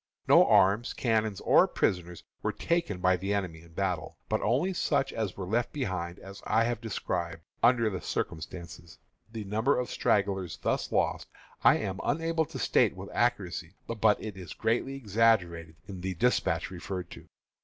[0.27, 5.13] No arms, cannon, or prisoners were taken by the enemy in battle, but only such
[5.13, 8.97] as were left behind, as I have described, under the circumstances.
[9.31, 11.27] The number of stragglers thus lost
[11.63, 16.71] I am unable to state with accuracy, but it is greatly exaggerated in the despatch
[16.71, 17.27] referred to.